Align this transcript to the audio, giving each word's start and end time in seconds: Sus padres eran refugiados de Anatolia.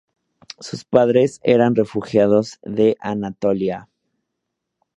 Sus 0.59 0.83
padres 0.83 1.39
eran 1.43 1.75
refugiados 1.75 2.57
de 2.63 2.97
Anatolia. 3.01 3.87